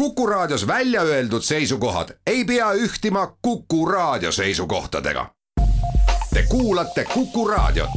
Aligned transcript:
Kuku 0.00 0.26
Raadios 0.26 0.66
välja 0.66 1.02
öeldud 1.02 1.42
seisukohad 1.42 2.08
ei 2.26 2.44
pea 2.44 2.72
ühtima 2.72 3.36
Kuku 3.42 3.86
Raadio 3.86 4.32
seisukohtadega. 4.32 5.26
Te 6.34 6.42
kuulate 6.48 7.04
Kuku 7.04 7.48
Raadiot. 7.48 7.90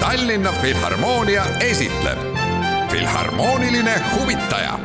Tallinna 0.00 0.52
Filharmoonia 0.52 1.44
esitleb 1.60 2.18
Filharmooniline 2.90 4.02
huvitaja. 4.18 4.78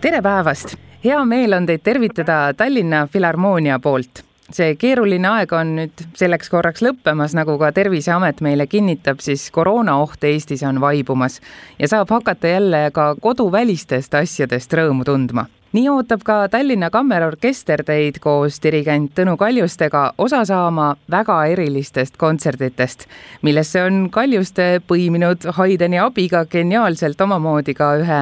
tere 0.00 0.22
päevast, 0.22 0.74
hea 1.04 1.24
meel 1.24 1.52
on 1.52 1.66
teid 1.66 1.80
tervitada 1.84 2.54
Tallinna 2.56 3.06
Filharmoonia 3.06 3.78
poolt 3.78 4.31
see 4.56 4.76
keeruline 4.80 5.28
aeg 5.28 5.52
on 5.56 5.74
nüüd 5.78 6.04
selleks 6.18 6.50
korraks 6.52 6.84
lõppemas, 6.84 7.36
nagu 7.38 7.56
ka 7.60 7.72
Terviseamet 7.72 8.42
meile 8.44 8.66
kinnitab, 8.66 9.22
siis 9.24 9.48
koroonaoht 9.54 10.24
Eestis 10.28 10.62
on 10.68 10.80
vaibumas 10.80 11.40
ja 11.78 11.88
saab 11.88 12.10
hakata 12.12 12.54
jälle 12.56 12.84
ka 12.94 13.12
koduvälistest 13.20 14.14
asjadest 14.14 14.78
rõõmu 14.78 15.08
tundma 15.08 15.46
nii 15.72 15.88
ootab 15.88 16.20
ka 16.24 16.34
Tallinna 16.52 16.90
Kammerorkester 16.92 17.80
teid 17.84 18.18
koos 18.20 18.58
dirigent 18.62 19.14
Tõnu 19.16 19.38
Kaljustega 19.40 20.02
osa 20.20 20.42
saama 20.44 20.90
väga 21.10 21.38
erilistest 21.54 22.18
kontsertidest, 22.20 23.06
millesse 23.42 23.80
on 23.84 24.10
Kaljuste 24.12 24.82
põiminud 24.88 25.48
Haydeni 25.56 26.00
abiga 26.02 26.44
geniaalselt 26.44 27.20
omamoodi 27.20 27.74
ka 27.74 27.94
ühe 28.02 28.20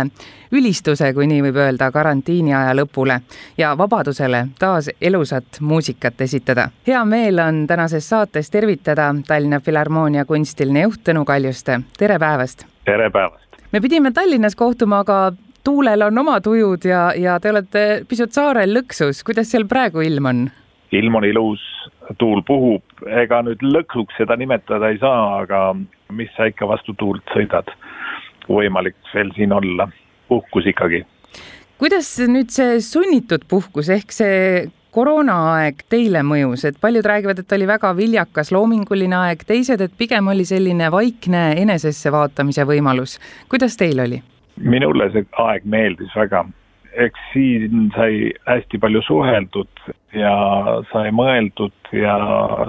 ülistuse, 0.55 1.10
kui 1.14 1.27
nii 1.30 1.42
võib 1.48 1.58
öelda, 1.64 1.91
karantiini 1.94 2.55
aja 2.55 2.74
lõpule 2.78 3.20
ja 3.58 3.74
vabadusele 3.78 4.46
taas 4.58 4.91
elusat 5.00 5.60
muusikat 5.60 6.20
esitada. 6.20 6.70
hea 6.86 7.05
meel 7.05 7.38
on 7.38 7.66
tänases 7.66 8.08
saates 8.08 8.50
tervitada 8.50 9.14
Tallinna 9.27 9.60
Filharmoonia 9.60 10.24
kunstiline 10.24 10.86
juht 10.86 11.02
Tõnu 11.05 11.24
Kaljuste, 11.24 11.80
tere 11.98 12.19
päevast! 12.19 12.66
tere 12.84 13.10
päevast! 13.10 13.62
me 13.72 13.80
pidime 13.80 14.12
Tallinnas 14.12 14.55
kohtuma, 14.56 15.00
aga 15.00 15.32
tuulel 15.64 16.03
on 16.03 16.19
oma 16.19 16.41
tujud 16.41 16.84
ja, 16.84 17.11
ja 17.16 17.39
te 17.41 17.50
olete 17.50 17.84
pisut 18.08 18.33
saarel 18.33 18.72
lõksus, 18.75 19.25
kuidas 19.27 19.50
seal 19.53 19.66
praegu 19.69 20.05
ilm 20.05 20.30
on? 20.30 20.42
ilm 20.92 21.20
on 21.20 21.25
ilus, 21.25 21.62
tuul 22.19 22.42
puhub, 22.47 22.83
ega 23.06 23.42
nüüd 23.47 23.62
lõksuks 23.62 24.19
seda 24.19 24.36
nimetada 24.36 24.91
ei 24.91 24.98
saa, 24.98 25.44
aga 25.44 25.61
mis 26.16 26.33
sa 26.36 26.48
ikka 26.50 26.69
vastu 26.69 26.94
tuult 26.98 27.22
sõidad. 27.34 27.70
võimalik 28.50 28.97
veel 29.14 29.31
siin 29.36 29.53
olla, 29.53 29.86
puhkus 30.28 30.66
ikkagi. 30.66 31.05
kuidas 31.78 32.19
nüüd 32.27 32.50
see 32.50 32.81
sunnitud 32.81 33.47
puhkus 33.48 33.88
ehk 33.88 34.12
see 34.12 34.69
koroonaaeg 34.91 35.84
teile 35.88 36.25
mõjus, 36.27 36.64
et 36.66 36.81
paljud 36.81 37.06
räägivad, 37.06 37.38
et 37.38 37.53
oli 37.53 37.66
väga 37.66 37.92
viljakas 37.97 38.50
loominguline 38.50 39.16
aeg, 39.16 39.44
teised, 39.47 39.81
et 39.81 39.94
pigem 39.97 40.27
oli 40.28 40.44
selline 40.44 40.91
vaikne 40.91 41.44
enesesse 41.62 42.11
vaatamise 42.12 42.66
võimalus. 42.66 43.19
kuidas 43.48 43.77
teil 43.77 44.03
oli? 44.03 44.22
Minule 44.56 45.11
see 45.12 45.27
aeg 45.45 45.65
meeldis 45.65 46.17
väga. 46.17 46.45
eks 46.91 47.20
siin 47.33 47.93
sai 47.95 48.33
hästi 48.48 48.79
palju 48.83 49.01
suheldud 49.06 49.83
ja 50.12 50.33
sai 50.91 51.12
mõeldud 51.15 51.93
ja 51.95 52.17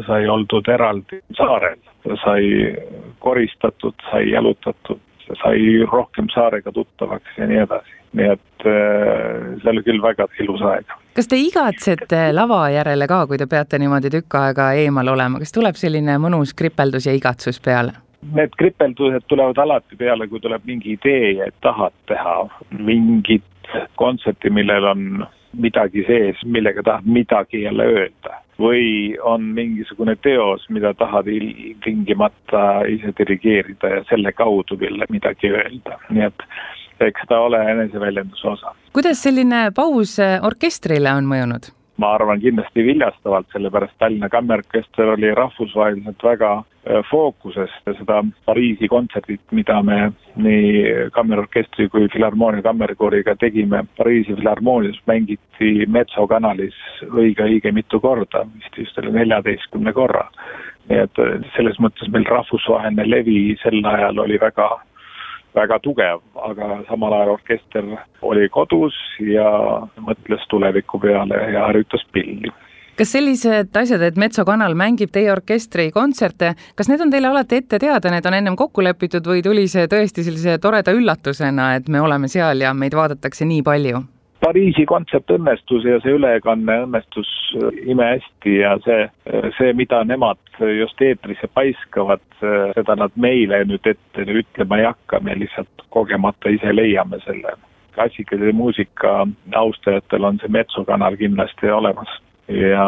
sai 0.06 0.28
oldud 0.30 0.68
eraldi 0.70 1.18
saarel, 1.34 1.80
sai 2.22 2.76
koristatud, 3.20 3.98
sai 4.12 4.30
jalutatud, 4.30 5.02
sai 5.42 5.82
rohkem 5.90 6.30
saarega 6.34 6.72
tuttavaks 6.72 7.42
ja 7.42 7.50
nii 7.50 7.64
edasi. 7.64 7.98
nii 8.14 8.28
et 8.28 8.66
äh, 8.68 9.58
see 9.64 9.70
oli 9.72 9.82
küll 9.88 10.02
väga 10.04 10.28
ilus 10.44 10.62
aeg. 10.62 10.94
kas 11.16 11.28
te 11.32 11.42
igatsete 11.42 12.22
lava 12.36 12.62
järele 12.70 13.08
ka, 13.08 13.26
kui 13.28 13.42
te 13.42 13.48
peate 13.50 13.80
niimoodi 13.80 14.14
tükk 14.14 14.38
aega 14.38 14.72
eemal 14.78 15.08
olema, 15.16 15.40
kas 15.40 15.56
tuleb 15.56 15.80
selline 15.80 16.20
mõnus 16.22 16.54
kripeldus 16.54 17.10
ja 17.10 17.18
igatsus 17.18 17.58
peale? 17.60 17.98
Need 18.34 18.56
kripeldused 18.58 19.26
tulevad 19.28 19.58
alati 19.58 19.96
peale, 19.96 20.28
kui 20.28 20.40
tuleb 20.40 20.66
mingi 20.66 20.96
idee 20.98 21.32
ja 21.40 21.48
tahad 21.62 21.96
teha 22.08 22.36
mingit 22.78 23.72
kontserti, 23.96 24.50
millel 24.50 24.86
on 24.86 25.26
midagi 25.58 26.06
sees, 26.08 26.40
millega 26.46 26.84
tahad 26.84 27.06
midagi 27.06 27.66
jälle 27.66 27.86
öelda. 27.86 28.38
või 28.62 29.18
on 29.26 29.42
mingisugune 29.58 30.14
teos, 30.22 30.68
mida 30.70 30.94
tahad 30.94 31.26
ilmtingimata 31.28 32.84
ise 32.94 33.10
dirigeerida 33.18 33.90
ja 33.90 34.04
selle 34.10 34.32
kaudu 34.32 34.78
jälle 34.82 35.06
midagi 35.10 35.50
öelda, 35.50 35.98
nii 36.10 36.28
et 36.28 36.44
eks 37.00 37.26
ta 37.28 37.40
ole 37.40 37.58
eneseväljenduse 37.72 38.48
osa. 38.48 38.76
kuidas 38.94 39.24
selline 39.24 39.72
paus 39.76 40.18
orkestrile 40.42 41.14
on 41.14 41.26
mõjunud? 41.26 41.72
Ma 42.02 42.16
arvan 42.18 42.42
kindlasti 42.42 42.84
viljastavalt, 42.86 43.48
sellepärast 43.54 43.94
Tallinna 44.00 44.30
Kammerorkester 44.30 45.14
oli 45.14 45.32
rahvusvaheliselt 45.38 46.24
väga 46.26 46.52
äh, 46.58 47.02
fookuses 47.10 47.74
ja 47.86 47.94
seda 48.00 48.22
Pariisi 48.46 48.90
kontserdit, 48.92 49.44
mida 49.52 49.82
me 49.86 50.00
nii 50.36 51.12
kammerorkestri 51.16 51.90
kui 51.94 52.10
Filharmoonia 52.14 52.66
kammerkooriga 52.66 53.36
tegime 53.40 53.84
Pariisi 53.98 54.36
Filharmoonias, 54.40 55.00
mängiti 55.08 55.88
Metso 55.88 56.28
kanalis 56.28 56.78
õige-õige 57.10 57.74
mitu 57.76 58.02
korda, 58.04 58.46
vist 58.58 58.78
just 58.84 59.02
üle 59.02 59.14
neljateistkümne 59.20 59.94
korra. 59.94 60.28
nii 60.90 60.98
et 60.98 61.20
selles 61.56 61.78
mõttes 61.80 62.10
meil 62.12 62.26
rahvusvaheline 62.26 63.04
levi 63.08 63.56
sel 63.62 63.86
ajal 63.86 64.18
oli 64.24 64.40
väga 64.42 64.66
väga 65.56 65.80
tugev, 65.84 66.22
aga 66.48 66.82
samal 66.88 67.14
ajal 67.14 67.36
orkester 67.36 67.88
oli 68.22 68.50
kodus 68.50 68.98
ja 69.20 69.48
mõtles 70.00 70.46
tuleviku 70.50 71.00
peale 71.00 71.40
ja 71.54 71.66
harjutas 71.68 72.06
pilli 72.14 72.52
kas 73.02 73.16
sellised 73.16 73.78
asjad, 73.78 74.04
et 74.06 74.18
Metso 74.20 74.44
kanal 74.46 74.76
mängib 74.78 75.10
teie 75.16 75.32
orkestri 75.34 75.88
kontserte, 75.96 76.52
kas 76.78 76.90
need 76.92 77.02
on 77.02 77.10
teile 77.10 77.32
alati 77.32 77.58
ette 77.58 77.80
teada, 77.82 78.12
need 78.14 78.28
on 78.30 78.38
ennem 78.38 78.58
kokku 78.60 78.84
lepitud 78.86 79.26
või 79.26 79.42
tuli 79.42 79.64
see 79.72 79.88
tõesti 79.90 80.26
sellise 80.28 80.60
toreda 80.62 80.94
üllatusena, 80.94 81.72
et 81.80 81.90
me 81.90 82.04
oleme 82.04 82.30
seal 82.30 82.62
ja 82.62 82.76
meid 82.78 82.94
vaadatakse 82.94 83.48
nii 83.48 83.64
palju? 83.66 84.04
Pariisi 84.42 84.88
kontsert 84.90 85.30
õnnestus 85.30 85.84
ja 85.86 86.00
see 86.02 86.16
ülekanne 86.18 86.80
õnnestus 86.88 87.30
imehästi 87.86 88.56
ja 88.58 88.72
see, 88.82 89.04
see, 89.58 89.74
mida 89.78 90.00
nemad 90.08 90.40
just 90.80 91.02
eetrisse 91.06 91.50
paiskavad, 91.54 92.24
seda 92.40 92.96
nad 92.98 93.14
meile 93.22 93.62
nüüd 93.70 93.86
ette 93.86 94.26
ütlema 94.26 94.80
ei 94.82 94.88
hakka, 94.90 95.20
me 95.22 95.38
lihtsalt 95.38 95.86
kogemata 95.94 96.50
ise 96.50 96.74
leiame 96.74 97.22
selle. 97.26 97.54
klassikalise 97.94 98.56
muusika 98.56 99.28
austajatel 99.62 100.24
on 100.24 100.38
see 100.42 100.50
metsukanal 100.58 101.18
kindlasti 101.20 101.70
olemas 101.70 102.10
ja 102.52 102.86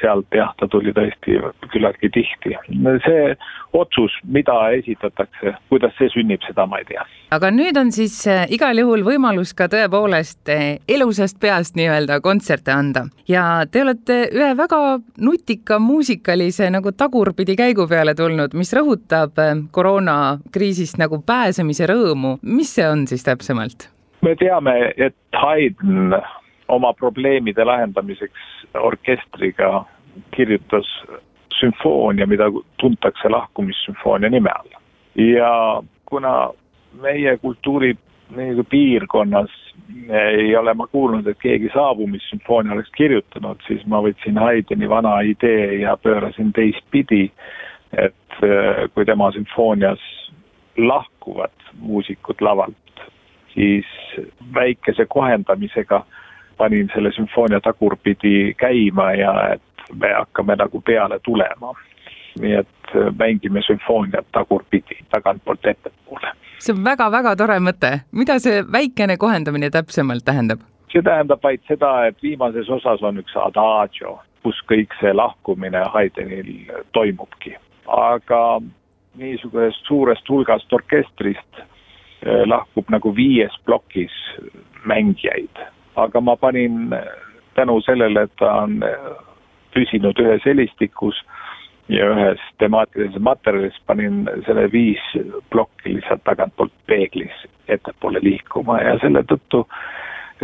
sealt 0.00 0.34
jah, 0.34 0.52
ta 0.58 0.68
tuli 0.68 0.92
tõesti 0.96 1.38
küllaltki 1.72 2.10
tihti. 2.12 2.56
see 3.04 3.36
otsus, 3.72 4.12
mida 4.24 4.54
esitatakse, 4.76 5.54
kuidas 5.68 5.92
see 5.98 6.08
sünnib, 6.12 6.42
seda 6.46 6.66
ma 6.66 6.80
ei 6.80 6.86
tea. 6.88 7.04
aga 7.30 7.50
nüüd 7.52 7.76
on 7.76 7.92
siis 7.92 8.16
äh, 8.26 8.46
igal 8.50 8.78
juhul 8.78 9.04
võimalus 9.04 9.54
ka 9.56 9.68
tõepoolest 9.72 10.48
äh, 10.52 10.78
elusast 10.88 11.40
peast 11.40 11.76
nii-öelda 11.76 12.20
kontserte 12.24 12.72
anda 12.72 13.06
ja 13.28 13.66
te 13.70 13.82
olete 13.82 14.18
ühe 14.32 14.54
väga 14.56 14.80
nutika 15.20 15.78
muusikalise 15.78 16.70
nagu 16.70 16.92
tagurpidi 16.92 17.56
käigu 17.56 17.88
peale 17.88 18.14
tulnud, 18.14 18.54
mis 18.54 18.72
rõhutab 18.76 19.38
äh, 19.42 19.54
koroonakriisist 19.70 20.98
nagu 20.98 21.22
pääsemise 21.26 21.86
rõõmu. 21.86 22.38
mis 22.42 22.74
see 22.74 22.88
on 22.88 23.06
siis 23.06 23.24
täpsemalt? 23.24 23.90
me 24.22 24.34
teame, 24.36 24.92
et 24.96 25.16
Haydn 25.32 26.16
oma 26.68 26.92
probleemide 26.92 27.64
lahendamiseks 27.64 28.66
orkestriga 28.74 29.84
kirjutas 30.36 30.86
sümfoonia, 31.60 32.26
mida 32.26 32.50
tuntakse 32.76 33.28
lahkumissümfoonia 33.28 34.30
nime 34.30 34.50
all. 34.50 34.74
ja 35.16 35.82
kuna 36.06 36.50
meie 37.02 37.36
kultuuri 37.36 37.96
nii-öelda 38.36 38.64
piirkonnas 38.64 39.50
ei 40.08 40.56
ole 40.56 40.74
ma 40.74 40.86
kuulnud, 40.86 41.26
et 41.26 41.38
keegi 41.42 41.70
saabumissümfoonia 41.74 42.72
oleks 42.72 42.90
kirjutanud, 42.96 43.60
siis 43.66 43.86
ma 43.86 44.02
võtsin 44.04 44.38
Haydni 44.38 44.88
vana 44.88 45.20
idee 45.24 45.80
ja 45.80 45.96
pöörasin 45.96 46.52
teistpidi, 46.52 47.30
et 47.92 48.38
äh, 48.44 48.84
kui 48.94 49.04
tema 49.08 49.30
sümfoonias 49.32 50.02
lahkuvad 50.76 51.70
muusikud 51.80 52.40
lavalt, 52.40 53.04
siis 53.54 53.86
väikese 54.54 55.06
kohendamisega 55.08 56.04
panin 56.58 56.90
selle 56.94 57.12
sümfoonia 57.12 57.60
tagurpidi 57.60 58.54
käima 58.58 59.12
ja 59.12 59.32
et 59.54 59.62
me 59.94 60.12
hakkame 60.14 60.56
nagu 60.56 60.80
peale 60.80 61.18
tulema. 61.18 61.74
nii 62.38 62.54
et 62.54 62.90
äh, 62.94 63.08
mängime 63.18 63.62
sümfooniat 63.66 64.26
tagurpidi, 64.32 64.98
tagantpoolt 65.10 65.66
ettepoole. 65.66 66.30
see 66.58 66.74
on 66.74 66.84
väga-väga 66.84 67.36
tore 67.36 67.56
mõte, 67.58 67.90
mida 68.12 68.38
see 68.38 68.60
väikene 68.72 69.16
kohendamine 69.16 69.70
täpsemalt 69.70 70.24
tähendab? 70.24 70.60
see 70.92 71.02
tähendab 71.02 71.42
vaid 71.42 71.64
seda, 71.68 72.06
et 72.06 72.22
viimases 72.22 72.70
osas 72.70 73.02
on 73.02 73.18
üks 73.18 73.34
adagio, 73.42 74.18
kus 74.42 74.60
kõik 74.70 74.94
see 75.00 75.14
lahkumine 75.14 75.82
Haydnil 75.94 76.52
toimubki. 76.92 77.56
aga 77.86 78.60
niisugusest 79.16 79.88
suurest 79.88 80.28
hulgast 80.28 80.72
orkestrist 80.72 81.58
äh, 81.58 82.44
lahkub 82.46 82.90
nagu 82.94 83.14
viies 83.16 83.58
plokis 83.64 84.14
mängijaid 84.86 85.66
aga 86.04 86.20
ma 86.20 86.36
panin 86.36 86.94
tänu 87.54 87.80
sellele, 87.86 88.22
et 88.28 88.36
ta 88.38 88.52
on 88.62 88.80
püsinud 89.74 90.18
ühes 90.22 90.44
helistikus, 90.46 91.18
ja 91.88 92.08
ühes 92.12 92.40
temaatilises 92.58 93.22
materjalis 93.22 93.76
panin 93.86 94.26
selle 94.46 94.66
viis 94.72 95.04
plokki 95.50 95.94
lihtsalt 95.94 96.24
tagantpoolt 96.24 96.74
peeglis 96.86 97.46
ettepoole 97.68 98.20
liikuma 98.22 98.80
ja 98.82 98.98
selle 99.02 99.24
tõttu, 99.30 99.64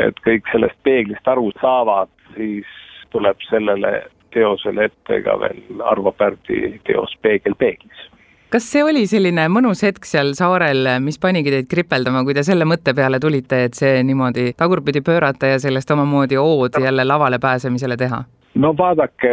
et 0.00 0.18
kõik 0.24 0.48
sellest 0.52 0.80
peeglist 0.88 1.28
aru 1.28 1.50
saavad, 1.60 2.10
siis 2.36 2.68
tuleb 3.12 3.40
sellele 3.48 3.92
teosele 4.34 4.88
ette 4.88 5.20
ka 5.22 5.36
veel 5.40 5.84
Arvo 5.84 6.12
Pärdi 6.12 6.80
teos 6.88 7.12
Peegel 7.22 7.54
peeglis 7.60 8.08
kas 8.54 8.66
see 8.70 8.84
oli 8.86 9.02
selline 9.10 9.48
mõnus 9.50 9.80
hetk 9.82 10.06
seal 10.06 10.28
saarel, 10.38 10.86
mis 11.02 11.18
panigi 11.18 11.50
teid 11.50 11.66
kripeldama, 11.66 12.22
kui 12.22 12.36
te 12.36 12.44
selle 12.46 12.66
mõtte 12.70 12.92
peale 12.94 13.18
tulite, 13.18 13.64
et 13.66 13.74
see 13.74 13.98
niimoodi 14.06 14.52
tagurpidi 14.54 15.02
pöörata 15.02 15.50
ja 15.50 15.56
sellest 15.58 15.90
omamoodi 15.90 16.38
ood 16.38 16.78
jälle 16.78 17.02
lavale 17.04 17.40
pääsemisele 17.42 17.98
teha? 17.98 18.22
no 18.54 18.70
vaadake, 18.78 19.32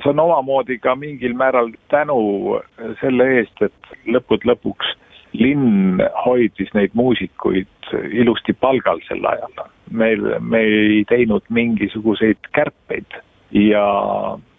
see 0.00 0.10
on 0.14 0.22
omamoodi 0.24 0.78
ka 0.80 0.94
mingil 0.96 1.34
määral 1.36 1.68
tänu 1.92 2.16
selle 3.02 3.26
eest, 3.36 3.66
et 3.68 3.92
lõppude 4.08 4.48
lõpuks 4.48 4.94
linn 5.36 6.00
hoidis 6.24 6.72
neid 6.72 6.96
muusikuid 6.96 7.92
ilusti 8.16 8.56
palgal 8.56 9.04
sel 9.04 9.28
ajal. 9.28 9.68
meil, 9.90 10.24
me 10.40 10.64
ei 10.64 11.04
teinud 11.10 11.44
mingisuguseid 11.52 12.48
kärpeid 12.56 13.20
ja 13.52 13.84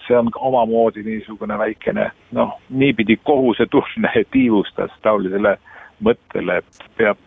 see 0.08 0.18
on 0.18 0.30
omamoodi 0.36 1.04
niisugune 1.04 1.58
väikene 1.58 2.12
noh, 2.32 2.60
niipidi 2.70 3.18
kohusetunne 3.24 4.26
tiivustas 4.32 4.92
taolisele 5.02 5.58
mõttele, 6.04 6.58
et 6.58 6.88
peab 6.98 7.18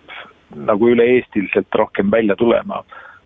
nagu 0.55 0.89
üle-eestiliselt 0.89 1.75
rohkem 1.75 2.11
välja 2.11 2.37
tulema 2.37 2.83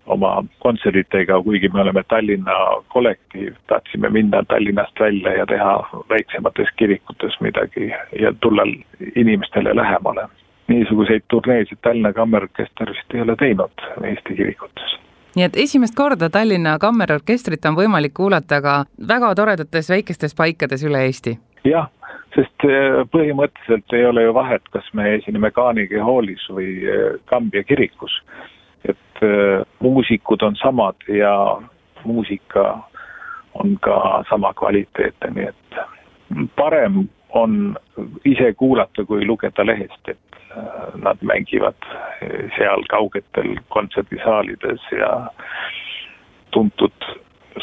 oma 0.06 0.44
kontsertidega, 0.58 1.43
kuigi 1.43 1.69
me 1.69 1.81
oleme 1.81 2.02
Tallinna 2.08 2.54
kollektiiv, 2.88 3.54
tahtsime 3.66 4.10
minna 4.10 4.43
Tallinnast 4.49 5.00
välja 5.00 5.34
ja 5.37 5.46
teha 5.46 6.04
väiksemates 6.08 6.69
kirikutes 6.76 7.40
midagi 7.40 7.93
ja 8.20 8.32
tulla 8.40 8.62
inimestele 9.16 9.76
lähemale. 9.76 10.28
niisuguseid 10.69 11.22
turneesid 11.28 11.78
Tallinna 11.82 12.12
Kammerorkester 12.12 12.90
vist 12.90 13.14
ei 13.14 13.20
ole 13.20 13.37
teinud 13.37 13.87
Eesti 14.04 14.34
kirikutes 14.34 14.99
nii 15.37 15.44
et 15.44 15.56
esimest 15.64 15.96
korda 15.96 16.29
Tallinna 16.31 16.76
Kammerorkestrit 16.79 17.64
on 17.69 17.76
võimalik 17.79 18.14
kuulata 18.17 18.61
ka 18.64 18.76
väga 19.08 19.34
toredates 19.38 19.90
väikestes 19.90 20.34
paikades 20.37 20.84
üle 20.84 21.05
Eesti. 21.06 21.38
jah, 21.64 21.88
sest 22.34 22.67
äh, 22.69 23.02
põhimõtteliselt 23.14 23.96
ei 23.96 24.06
ole 24.06 24.26
ju 24.26 24.34
vahet, 24.34 24.64
kas 24.75 24.88
me 24.93 25.14
esineme 25.17 25.50
Kaanigi 25.50 26.00
hoolis 26.00 26.44
või 26.50 26.75
äh, 26.84 27.19
Kambja 27.31 27.64
kirikus. 27.64 28.20
et 28.84 29.23
äh, 29.23 29.64
muusikud 29.81 30.43
on 30.43 30.56
samad 30.56 30.96
ja 31.08 31.61
muusika 32.05 32.82
on 33.55 33.76
ka 33.81 34.25
sama 34.28 34.55
kvaliteetne, 34.55 35.31
nii 35.31 35.49
et 35.49 36.49
parem 36.56 37.05
on 37.31 37.76
ise 38.25 38.52
kuulata, 38.52 39.05
kui 39.05 39.26
lugeda 39.26 39.64
lehest, 39.67 40.08
et 40.08 40.31
nad 41.02 41.19
mängivad 41.20 41.75
seal 42.56 42.84
kaugetel 42.88 43.56
kontserdisaalides 43.69 44.81
ja 44.93 45.10
tuntud 46.50 47.06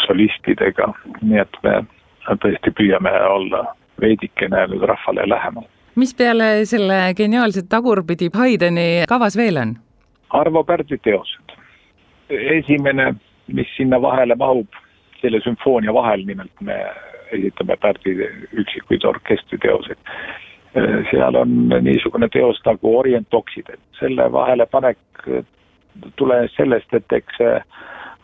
solistidega, 0.07 0.93
nii 1.21 1.41
et 1.41 1.59
me 1.63 1.75
tõesti 2.41 2.73
püüame 2.77 3.11
olla 3.29 3.63
veidikene 4.01 4.65
nüüd 4.71 4.85
rahvale 4.89 5.27
lähemal. 5.29 5.67
mis 5.95 6.13
peale 6.15 6.65
selle 6.65 7.13
geniaalse 7.17 7.65
tagurpidi 7.69 8.29
Haydeni 8.33 9.05
kavas 9.07 9.37
veel 9.37 9.57
on? 9.57 9.75
Arvo 10.29 10.63
Pärdi 10.63 10.97
teosed. 10.97 11.55
esimene, 12.29 13.13
mis 13.47 13.67
sinna 13.77 14.01
vahele 14.01 14.35
mahub, 14.35 14.67
selle 15.21 15.41
sümfoonia 15.41 15.93
vahel 15.93 16.25
nimelt 16.25 16.61
me 16.61 16.77
esitame 17.31 17.75
Pärdi 17.75 18.15
üksikuid 18.53 19.03
orkestriteoseid 19.03 19.97
seal 21.11 21.35
on 21.35 21.69
niisugune 21.81 22.29
teos 22.33 22.61
nagu 22.65 22.97
Orient 22.99 23.33
Occident, 23.33 23.81
selle 23.99 24.31
vahelepanek 24.31 24.97
tulenes 26.15 26.55
sellest, 26.55 26.93
et 26.93 27.11
eks 27.11 27.37
see 27.37 27.59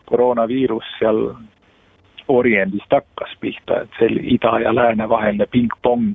koroonaviirus 0.06 0.96
seal 0.98 1.20
Oriendist 2.28 2.90
hakkas 2.90 3.36
pihta, 3.40 3.82
et 3.82 3.98
see 3.98 4.22
ida 4.34 4.58
ja 4.62 4.74
lääne 4.74 5.08
vaheline 5.08 5.46
pingpong 5.50 6.14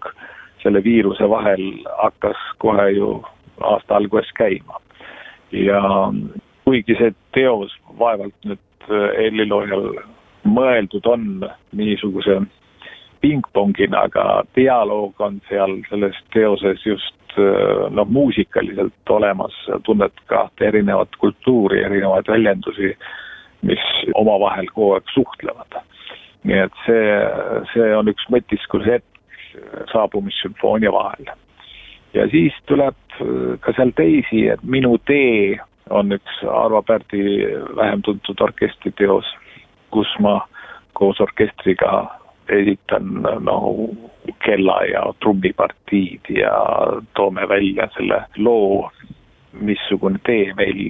selle 0.64 0.84
viiruse 0.84 1.30
vahel 1.30 1.64
hakkas 2.02 2.42
kohe 2.58 2.90
ju 2.92 3.24
aasta 3.64 3.96
alguses 3.96 4.34
käima. 4.38 4.82
ja 5.52 5.82
kuigi 6.66 6.96
see 6.96 7.14
teos 7.36 7.74
vaevalt 8.00 8.36
nüüd 8.48 8.92
helliloojal 9.18 9.88
äh, 9.98 10.06
mõeldud 10.48 11.08
on 11.12 11.26
niisuguse 11.76 12.38
pingpongina, 13.22 14.06
aga 14.10 14.44
dialoog 14.56 15.22
on 15.22 15.42
seal 15.50 15.80
selles 15.90 16.18
teoses 16.34 16.86
just 16.86 17.16
noh, 17.90 18.08
muusikaliselt 18.10 19.10
olemas, 19.10 19.56
tunned 19.86 20.24
kahte 20.28 20.68
erinevat 20.68 21.16
kultuuri, 21.22 21.84
erinevaid 21.86 22.28
väljendusi, 22.28 22.96
mis 23.62 23.86
omavahel 24.16 24.68
kogu 24.74 24.96
aeg 24.98 25.14
suhtlevad. 25.14 25.80
nii 26.44 26.58
et 26.58 26.78
see, 26.88 27.10
see 27.74 27.90
on 27.94 28.10
üks 28.10 28.26
mõtiskushetk 28.34 29.06
saabumissümfoonia 29.92 30.92
vahel. 30.92 31.30
ja 32.14 32.28
siis 32.30 32.54
tuleb 32.66 32.98
ka 33.60 33.74
seal 33.78 33.94
teisi, 33.96 34.48
et 34.50 34.64
Minu 34.64 34.98
tee 35.06 35.60
on 35.90 36.12
üks 36.12 36.42
Arvo 36.50 36.82
Pärdi 36.82 37.46
vähem 37.76 38.02
tuntud 38.02 38.42
orkestriteos, 38.42 39.28
kus 39.92 40.10
ma 40.20 40.40
koos 40.94 41.22
orkestriga 41.22 42.21
esitan 42.50 43.22
noh, 43.46 43.90
kella 44.46 44.78
ja 44.86 45.04
trummipartiid 45.20 46.30
ja 46.30 46.54
toome 47.14 47.48
välja 47.50 47.88
selle 47.98 48.24
loo, 48.38 48.90
missugune 49.54 50.20
tee 50.26 50.54
meil 50.58 50.90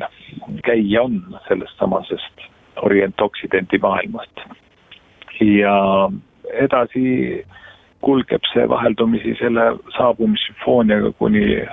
käia 0.64 1.04
on 1.04 1.22
sellest 1.48 1.78
samasest 1.80 2.46
orient-oksidendi 2.82 3.80
maailmast. 3.82 4.44
ja 5.42 6.10
edasi 6.54 7.46
kulgeb 8.02 8.46
see 8.54 8.68
vaheldumisi 8.70 9.36
selle 9.40 9.72
saabumissümfooniaga 9.98 11.12
kuni 11.18 11.64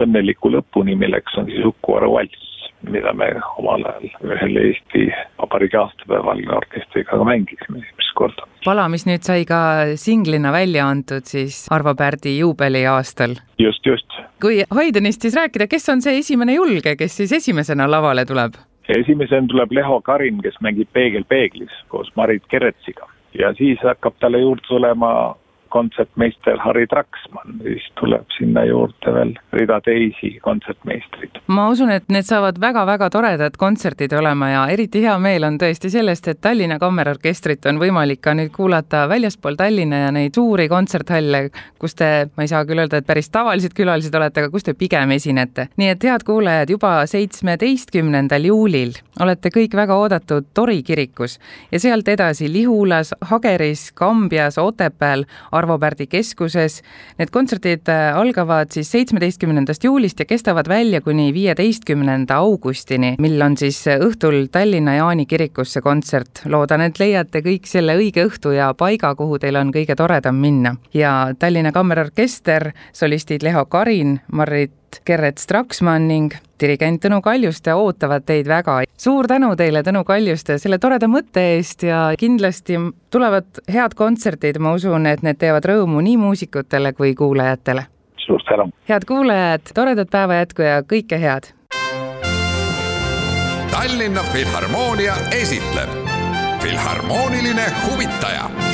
õnneliku 0.00 0.52
lõpuni, 0.52 0.96
milleks 0.96 1.36
on 1.38 1.48
siis 1.50 1.64
Uku 1.64 1.96
Aru 1.96 2.12
valss 2.14 2.47
mida 2.82 3.12
me 3.12 3.30
omal 3.58 3.84
ajal 3.90 4.34
ühel 4.34 4.60
Eesti 4.62 5.08
Vabariigi 5.40 5.78
aastapäeval 5.80 6.42
orkestriga 6.56 7.16
ka 7.16 7.24
mängisime 7.24 7.82
esimest 7.82 8.14
korda. 8.14 8.46
pala, 8.64 8.88
mis 8.88 9.06
nüüd 9.08 9.26
sai 9.26 9.44
ka 9.48 9.60
singlina 9.96 10.52
välja 10.54 10.86
antud 10.86 11.26
siis 11.26 11.66
Arvo 11.70 11.94
Pärdi 11.94 12.38
juubeliaastal. 12.38 13.36
just, 13.58 13.86
just. 13.86 14.18
kui 14.42 14.62
Haydenist 14.70 15.22
siis 15.22 15.36
rääkida, 15.36 15.66
kes 15.66 15.88
on 15.88 16.02
see 16.02 16.18
esimene 16.22 16.54
julge, 16.54 16.96
kes 16.96 17.16
siis 17.22 17.32
esimesena 17.32 17.90
lavale 17.90 18.24
tuleb? 18.24 18.58
esimesena 18.88 19.46
tuleb 19.48 19.72
Leho 19.72 20.00
Karin, 20.00 20.42
kes 20.42 20.56
mängib 20.64 20.88
Peegel 20.92 21.24
peeglis 21.28 21.74
koos 21.88 22.10
Marit 22.16 22.46
Keretsiga 22.48 23.08
ja 23.38 23.52
siis 23.58 23.82
hakkab 23.84 24.16
talle 24.20 24.40
juurde 24.40 24.64
tulema 24.68 25.36
kontsertmeister 25.68 26.58
Harri 26.62 26.86
Traksmann, 26.86 27.60
siis 27.62 27.86
tuleb 28.00 28.26
sinna 28.38 28.64
juurde 28.64 29.14
veel 29.14 29.34
rida 29.52 29.80
teisi 29.84 30.34
kontsertmeistreid. 30.42 31.40
ma 31.46 31.68
usun, 31.68 31.90
et 31.90 32.08
need 32.12 32.26
saavad 32.28 32.60
väga-väga 32.60 33.10
toredad 33.10 33.56
kontserdid 33.58 34.12
olema 34.18 34.50
ja 34.50 34.66
eriti 34.72 35.02
hea 35.04 35.18
meel 35.18 35.44
on 35.48 35.58
tõesti 35.60 35.90
sellest, 35.92 36.28
et 36.28 36.40
Tallinna 36.40 36.78
Kammerorkestrit 36.78 37.66
on 37.70 37.80
võimalik 37.82 38.20
ka 38.24 38.34
nüüd 38.38 38.52
kuulata 38.54 39.06
väljaspool 39.08 39.58
Tallinna 39.58 40.04
ja 40.06 40.12
neid 40.14 40.34
suuri 40.34 40.68
kontserthalle, 40.68 41.48
kus 41.78 41.94
te, 41.98 42.28
ma 42.36 42.46
ei 42.46 42.52
saa 42.52 42.64
küll 42.68 42.82
öelda, 42.82 43.00
et 43.00 43.06
päris 43.06 43.30
tavalised 43.34 43.74
külalised 43.76 44.14
olete, 44.14 44.44
aga 44.44 44.52
kus 44.52 44.66
te 44.66 44.74
pigem 44.74 45.10
esinete. 45.16 45.68
nii 45.76 45.92
et 45.94 46.04
head 46.04 46.24
kuulajad, 46.26 46.70
juba 46.70 46.94
seitsmeteistkümnendal 47.06 48.44
juulil 48.50 48.96
olete 49.20 49.50
kõik 49.54 49.74
väga 49.76 49.96
oodatud 49.98 50.46
Tori 50.54 50.82
kirikus 50.82 51.38
ja 51.72 51.80
sealt 51.80 52.08
edasi 52.08 52.52
Lihulas, 52.52 53.14
Hageris, 53.30 53.92
Kambjas, 53.92 54.58
Otepääl 54.58 55.24
Arvo 55.58 55.78
Pärdi 55.78 56.06
keskuses. 56.10 56.80
Need 57.18 57.32
kontserdid 57.34 57.90
äh, 57.92 58.16
algavad 58.16 58.72
siis 58.74 58.90
seitsmeteistkümnendast 58.94 59.84
juulist 59.84 60.22
ja 60.22 60.28
kestavad 60.28 60.68
välja 60.70 61.00
kuni 61.04 61.32
viieteistkümnenda 61.34 62.38
augustini, 62.42 63.14
mil 63.22 63.42
on 63.42 63.58
siis 63.60 63.82
õhtul 63.98 64.46
Tallinna 64.52 64.98
Jaani 64.98 65.26
kirikus 65.26 65.74
see 65.76 65.84
kontsert. 65.84 66.44
loodan, 66.46 66.86
et 66.86 66.98
leiate 66.98 67.42
kõik 67.44 67.66
selle 67.68 67.96
õige 67.98 68.26
õhtu 68.28 68.54
ja 68.56 68.72
paiga, 68.78 69.14
kuhu 69.18 69.38
teil 69.38 69.58
on 69.60 69.72
kõige 69.74 69.96
toredam 69.98 70.40
minna. 70.40 70.76
ja 70.94 71.34
Tallinna 71.38 71.72
Kammerorkester, 71.72 72.72
solistid 72.92 73.42
Leho 73.42 73.66
Karin, 73.66 74.20
Marit 74.32 74.87
Gerret 75.06 75.38
Straksmann 75.38 76.08
ning 76.08 76.34
dirigent 76.60 77.02
Tõnu 77.04 77.20
Kaljuste 77.22 77.74
ootavad 77.74 78.24
teid 78.26 78.48
väga. 78.48 78.82
suur 78.98 79.26
tänu 79.26 79.54
teile, 79.56 79.82
Tõnu 79.82 80.04
Kaljuste, 80.04 80.58
selle 80.58 80.78
toreda 80.78 81.06
mõtte 81.08 81.44
eest 81.56 81.82
ja 81.82 82.12
kindlasti 82.18 82.78
tulevad 83.10 83.62
head 83.72 83.94
kontserdid, 83.94 84.58
ma 84.58 84.72
usun, 84.72 85.06
et 85.06 85.22
need 85.22 85.38
teevad 85.38 85.64
rõõmu 85.64 86.02
nii 86.02 86.16
muusikutele 86.16 86.92
kui 86.92 87.14
kuulajatele. 87.14 87.86
suur 88.16 88.42
tänu! 88.48 88.70
head 88.88 89.04
kuulajad, 89.04 89.72
toredat 89.74 90.10
päeva 90.10 90.42
jätku 90.42 90.62
ja 90.62 90.82
kõike 90.82 91.18
head! 91.20 91.52
Tallinna 93.70 94.22
Filharmoonia 94.32 95.14
esitleb 95.32 95.90
Filharmooniline 96.62 97.66
huvitaja 97.86 98.67